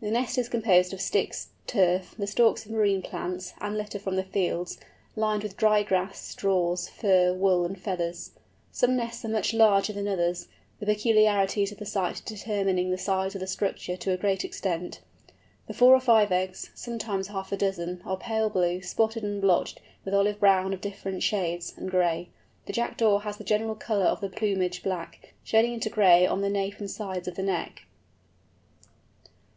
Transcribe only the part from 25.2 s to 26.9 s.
shading into gray on the nape and